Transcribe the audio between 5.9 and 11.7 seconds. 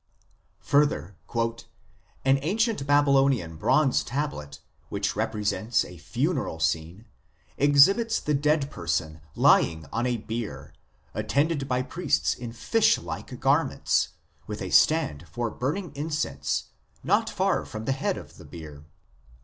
funeral scene... exhibits the dead person lying on a bier, attended